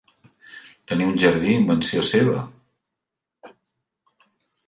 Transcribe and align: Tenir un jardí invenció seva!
Tenir 0.91 1.05
un 1.09 1.17
jardí 1.23 1.51
invenció 1.57 2.03
seva! 2.11 2.41